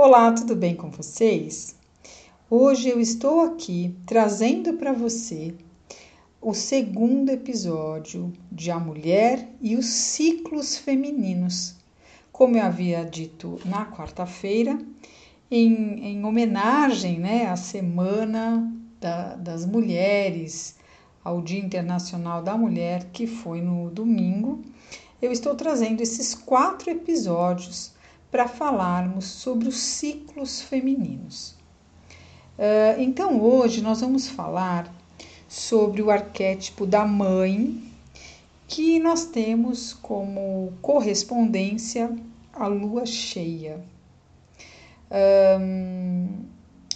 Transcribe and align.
Olá, 0.00 0.30
tudo 0.30 0.54
bem 0.54 0.76
com 0.76 0.92
vocês? 0.92 1.74
Hoje 2.48 2.88
eu 2.88 3.00
estou 3.00 3.40
aqui 3.40 3.96
trazendo 4.06 4.74
para 4.74 4.92
você 4.92 5.56
o 6.40 6.54
segundo 6.54 7.30
episódio 7.30 8.32
de 8.50 8.70
A 8.70 8.78
Mulher 8.78 9.48
e 9.60 9.74
os 9.74 9.86
Ciclos 9.86 10.76
Femininos. 10.76 11.74
Como 12.30 12.56
eu 12.56 12.62
havia 12.62 13.04
dito 13.04 13.58
na 13.64 13.86
quarta-feira, 13.86 14.78
em, 15.50 16.06
em, 16.06 16.24
homenagem 16.24 17.18
né, 17.18 17.46
à 17.46 17.56
Semana 17.56 18.72
da, 19.00 19.34
das 19.34 19.66
Mulheres, 19.66 20.76
ao 21.24 21.42
Dia 21.42 21.58
Internacional 21.58 22.40
da 22.40 22.56
Mulher, 22.56 23.06
que 23.12 23.26
foi 23.26 23.60
no 23.60 23.90
domingo, 23.90 24.62
eu 25.20 25.32
estou 25.32 25.56
trazendo 25.56 26.00
esses 26.00 26.36
quatro 26.36 26.88
episódios 26.88 27.97
para 28.30 28.46
falarmos 28.46 29.24
sobre 29.24 29.68
os 29.68 29.76
ciclos 29.76 30.60
femininos. 30.60 31.56
Uh, 32.58 33.00
então, 33.00 33.40
hoje 33.40 33.80
nós 33.80 34.00
vamos 34.00 34.28
falar 34.28 34.92
sobre 35.48 36.02
o 36.02 36.10
arquétipo 36.10 36.84
da 36.84 37.04
mãe, 37.04 37.82
que 38.66 38.98
nós 38.98 39.24
temos 39.24 39.94
como 39.94 40.72
correspondência 40.82 42.14
a 42.52 42.66
lua 42.66 43.06
cheia. 43.06 43.82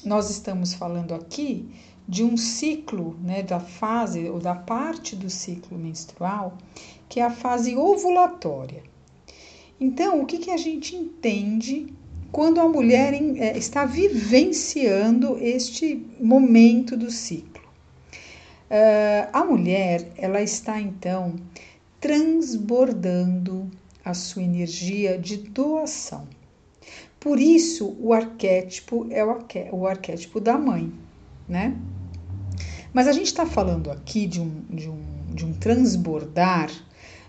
Nós 0.04 0.28
estamos 0.28 0.74
falando 0.74 1.14
aqui 1.14 1.72
de 2.06 2.24
um 2.24 2.36
ciclo, 2.36 3.16
né, 3.22 3.42
da 3.42 3.60
fase 3.60 4.28
ou 4.28 4.38
da 4.38 4.54
parte 4.54 5.14
do 5.14 5.30
ciclo 5.30 5.78
menstrual, 5.78 6.58
que 7.08 7.20
é 7.20 7.24
a 7.24 7.30
fase 7.30 7.76
ovulatória. 7.76 8.82
Então, 9.84 10.22
o 10.22 10.26
que, 10.26 10.38
que 10.38 10.52
a 10.52 10.56
gente 10.56 10.94
entende 10.94 11.92
quando 12.30 12.60
a 12.60 12.68
mulher 12.68 13.12
é, 13.14 13.58
está 13.58 13.84
vivenciando 13.84 15.36
este 15.40 16.06
momento 16.20 16.96
do 16.96 17.10
ciclo? 17.10 17.60
Uh, 18.70 19.28
a 19.32 19.44
mulher, 19.44 20.12
ela 20.16 20.40
está 20.40 20.80
então 20.80 21.34
transbordando 22.00 23.68
a 24.04 24.14
sua 24.14 24.44
energia 24.44 25.18
de 25.18 25.36
doação. 25.38 26.28
Por 27.18 27.40
isso, 27.40 27.96
o 27.98 28.12
arquétipo 28.12 29.08
é 29.10 29.24
o 29.72 29.84
arquétipo 29.84 30.38
da 30.38 30.56
mãe, 30.56 30.92
né? 31.48 31.76
Mas 32.92 33.08
a 33.08 33.12
gente 33.12 33.26
está 33.26 33.44
falando 33.44 33.90
aqui 33.90 34.28
de 34.28 34.40
um, 34.40 34.62
de 34.70 34.88
um, 34.88 35.02
de 35.34 35.44
um 35.44 35.52
transbordar 35.54 36.70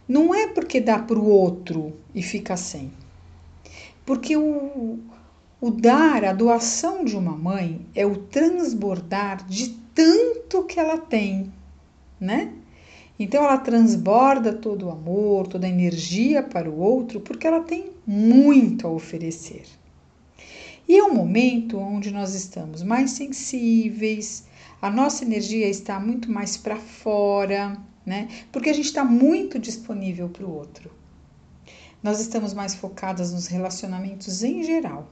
não 0.08 0.34
é 0.34 0.48
porque 0.48 0.80
dá 0.82 1.00
para 1.00 1.18
o 1.18 1.28
outro 1.28 1.94
e 2.14 2.22
fica 2.22 2.58
sem. 2.58 2.92
Porque 4.06 4.36
o, 4.36 5.00
o 5.62 5.72
dar, 5.72 6.26
a 6.26 6.34
doação 6.34 7.06
de 7.06 7.16
uma 7.16 7.36
mãe 7.36 7.86
é 7.96 8.06
o 8.06 8.18
transbordar 8.18 9.46
de 9.48 9.70
tanto 9.94 10.64
que 10.64 10.80
ela 10.80 10.98
tem, 10.98 11.52
né? 12.20 12.54
Então 13.18 13.44
ela 13.44 13.58
transborda 13.58 14.52
todo 14.52 14.88
o 14.88 14.92
amor, 14.92 15.48
toda 15.48 15.68
a 15.68 15.70
energia 15.70 16.42
para 16.44 16.70
o 16.70 16.80
outro, 16.80 17.22
porque 17.22 17.48
ela 17.48 17.62
tem 17.62 17.92
muito 18.06 18.88
a 18.88 18.90
oferecer. 18.90 19.64
E 20.88 20.98
é 20.98 21.04
um 21.04 21.14
momento 21.14 21.78
onde 21.78 22.12
nós 22.12 22.34
estamos 22.34 22.84
mais 22.84 23.12
sensíveis, 23.12 24.46
a 24.84 24.90
nossa 24.90 25.24
energia 25.24 25.70
está 25.70 25.98
muito 25.98 26.30
mais 26.30 26.58
para 26.58 26.76
fora, 26.76 27.82
né? 28.06 28.28
Porque 28.52 28.70
a 28.70 28.74
gente 28.74 28.88
está 28.88 29.02
muito 29.02 29.58
disponível 29.58 30.28
para 30.28 30.46
o 30.46 30.54
outro. 30.54 30.92
Nós 32.04 32.20
estamos 32.20 32.54
mais 32.54 32.76
focadas 32.76 33.32
nos 33.32 33.48
relacionamentos 33.48 34.44
em 34.44 34.62
geral, 34.62 35.10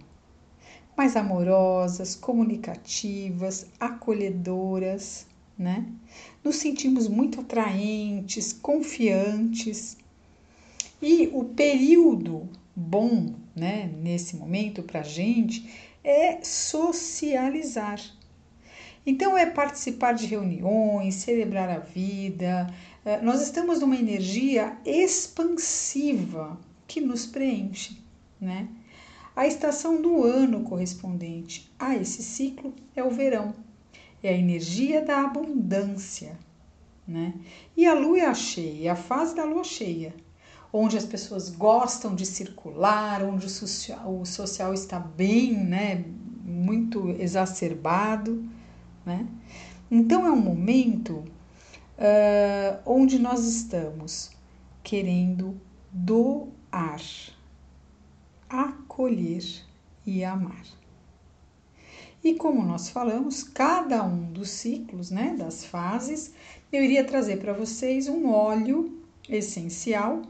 mais 0.97 1.15
amorosas, 1.15 2.17
comunicativas, 2.17 3.65
acolhedoras, 3.79 5.25
né? 5.57 5.85
Nos 6.43 6.57
sentimos 6.57 7.07
muito 7.07 7.39
atraentes, 7.39 8.51
confiantes. 8.51 9.95
E 11.01 11.29
o 11.31 11.45
período 11.45 12.49
bom, 12.75 13.35
né, 13.55 13.89
nesse 14.03 14.35
momento 14.35 14.83
para 14.83 14.99
a 14.99 15.03
gente 15.03 15.71
é 16.03 16.43
socializar 16.43 18.01
então, 19.05 19.37
é 19.37 19.45
participar 19.47 20.13
de 20.13 20.27
reuniões, 20.27 21.15
celebrar 21.15 21.69
a 21.69 21.79
vida. 21.79 22.71
Eh, 23.03 23.19
nós 23.21 23.41
estamos 23.41 23.79
numa 23.79 23.95
energia 23.95 24.77
expansiva 24.85 26.57
que 26.87 27.01
nos 27.01 27.25
preenche, 27.25 27.97
né? 28.39 28.67
A 29.35 29.47
estação 29.47 30.01
do 30.01 30.23
ano 30.23 30.63
correspondente 30.63 31.71
a 31.79 31.95
esse 31.95 32.21
ciclo 32.21 32.75
é 32.95 33.03
o 33.03 33.09
verão, 33.09 33.55
é 34.21 34.29
a 34.29 34.37
energia 34.37 35.03
da 35.03 35.21
abundância, 35.21 36.37
né? 37.07 37.33
E 37.75 37.87
a 37.87 37.93
lua 37.93 38.19
é 38.19 38.33
cheia, 38.35 38.93
a 38.93 38.95
fase 38.95 39.35
da 39.35 39.45
lua 39.45 39.63
cheia, 39.63 40.13
onde 40.71 40.95
as 40.95 41.05
pessoas 41.05 41.49
gostam 41.49 42.13
de 42.13 42.25
circular, 42.25 43.23
onde 43.23 43.47
o 43.47 44.25
social 44.25 44.73
está 44.75 44.99
bem, 44.99 45.53
né? 45.53 46.05
Muito 46.45 47.09
exacerbado 47.19 48.47
né? 49.05 49.27
Então 49.89 50.25
é 50.25 50.31
um 50.31 50.39
momento 50.39 51.23
uh, 51.97 52.79
onde 52.85 53.19
nós 53.19 53.45
estamos 53.45 54.31
querendo 54.83 55.59
doar, 55.91 57.01
acolher 58.49 59.43
e 60.05 60.23
amar. 60.23 60.65
E 62.23 62.35
como 62.35 62.63
nós 62.63 62.89
falamos, 62.89 63.43
cada 63.43 64.03
um 64.03 64.31
dos 64.31 64.49
ciclos, 64.49 65.09
né, 65.09 65.35
das 65.37 65.65
fases, 65.65 66.33
eu 66.71 66.83
iria 66.83 67.03
trazer 67.03 67.37
para 67.37 67.51
vocês 67.51 68.07
um 68.07 68.29
óleo 68.29 69.01
essencial 69.27 70.21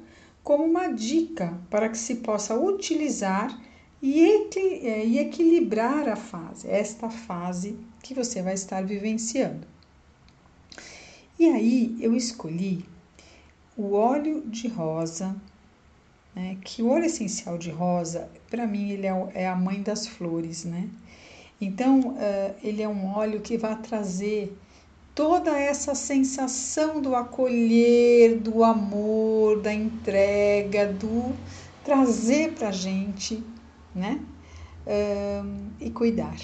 como 0.43 0.63
uma 0.63 0.87
dica 0.87 1.59
para 1.69 1.89
que 1.89 1.97
se 1.97 2.15
possa 2.15 2.57
utilizar 2.57 3.59
e, 4.01 4.23
é, 4.23 5.05
e 5.05 5.19
equilibrar 5.19 6.09
a 6.09 6.15
fase, 6.15 6.67
esta 6.67 7.09
fase 7.09 7.77
que 8.01 8.13
você 8.13 8.41
vai 8.41 8.55
estar 8.55 8.83
vivenciando. 8.83 9.67
E 11.37 11.47
aí 11.47 11.97
eu 11.99 12.15
escolhi 12.15 12.85
o 13.77 13.93
óleo 13.93 14.41
de 14.45 14.67
rosa, 14.67 15.35
né? 16.35 16.57
Que 16.63 16.81
o 16.81 16.89
óleo 16.89 17.05
essencial 17.05 17.57
de 17.57 17.69
rosa, 17.69 18.29
para 18.49 18.65
mim, 18.65 18.89
ele 18.89 19.07
é, 19.07 19.31
é, 19.33 19.47
a 19.47 19.55
mãe 19.55 19.81
das 19.81 20.07
flores, 20.07 20.65
né? 20.65 20.89
Então, 21.59 22.15
ele 22.63 22.81
é 22.81 22.89
um 22.89 23.05
óleo 23.05 23.39
que 23.39 23.55
vai 23.55 23.79
trazer 23.79 24.57
toda 25.13 25.59
essa 25.59 25.93
sensação 25.93 26.99
do 26.99 27.15
acolher, 27.15 28.39
do 28.39 28.63
amor, 28.63 29.61
da 29.61 29.71
entrega, 29.71 30.91
do 30.91 31.35
trazer 31.83 32.53
para 32.53 32.71
gente 32.71 33.43
né? 33.93 34.19
Uh, 34.85 35.69
e 35.79 35.89
cuidar. 35.91 36.37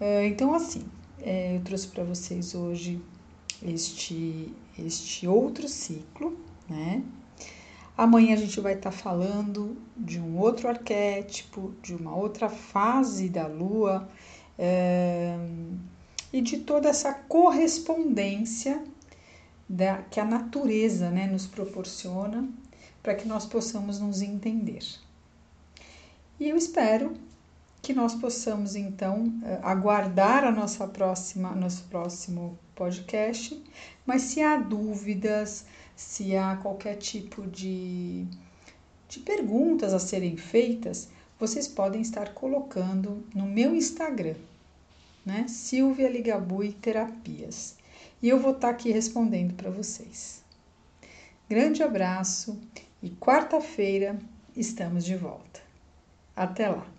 Uh, 0.00 0.24
então, 0.26 0.54
assim, 0.54 0.84
é, 1.20 1.56
eu 1.56 1.60
trouxe 1.62 1.88
para 1.88 2.04
vocês 2.04 2.54
hoje 2.54 3.00
este, 3.62 4.52
este 4.78 5.26
outro 5.26 5.68
ciclo, 5.68 6.36
né? 6.68 7.02
Amanhã 7.96 8.34
a 8.34 8.36
gente 8.36 8.60
vai 8.60 8.74
estar 8.74 8.90
tá 8.90 8.96
falando 8.96 9.76
de 9.96 10.20
um 10.20 10.36
outro 10.38 10.68
arquétipo, 10.68 11.72
de 11.80 11.94
uma 11.94 12.14
outra 12.14 12.48
fase 12.48 13.28
da 13.28 13.46
lua 13.46 14.08
uh, 14.58 15.78
e 16.32 16.40
de 16.40 16.58
toda 16.58 16.88
essa 16.88 17.14
correspondência 17.14 18.82
da, 19.68 20.02
que 20.02 20.18
a 20.18 20.24
natureza 20.24 21.08
né, 21.10 21.28
nos 21.28 21.46
proporciona 21.46 22.48
para 23.04 23.14
que 23.14 23.28
nós 23.28 23.44
possamos 23.44 24.00
nos 24.00 24.22
entender. 24.22 24.82
E 26.40 26.48
eu 26.48 26.56
espero 26.56 27.12
que 27.82 27.92
nós 27.92 28.14
possamos 28.14 28.74
então 28.74 29.30
eh, 29.44 29.60
aguardar 29.62 30.42
a 30.42 30.50
nossa 30.50 30.88
próxima, 30.88 31.50
nosso 31.50 31.84
próximo 31.84 32.58
podcast. 32.74 33.62
Mas 34.06 34.22
se 34.22 34.40
há 34.40 34.56
dúvidas, 34.56 35.66
se 35.94 36.34
há 36.34 36.56
qualquer 36.56 36.96
tipo 36.96 37.46
de, 37.46 38.26
de 39.06 39.20
perguntas 39.20 39.92
a 39.92 39.98
serem 39.98 40.38
feitas, 40.38 41.10
vocês 41.38 41.68
podem 41.68 42.00
estar 42.00 42.32
colocando 42.32 43.22
no 43.34 43.44
meu 43.44 43.74
Instagram, 43.76 44.36
né? 45.26 45.44
Silvia 45.46 46.08
Ligabui 46.08 46.72
Terapias. 46.72 47.76
E 48.22 48.30
eu 48.30 48.40
vou 48.40 48.52
estar 48.52 48.70
aqui 48.70 48.90
respondendo 48.90 49.52
para 49.52 49.70
vocês. 49.70 50.42
Grande 51.50 51.82
abraço 51.82 52.58
e 53.04 53.10
quarta-feira 53.10 54.18
estamos 54.56 55.04
de 55.04 55.14
volta. 55.14 55.60
Até 56.34 56.70
lá! 56.70 56.93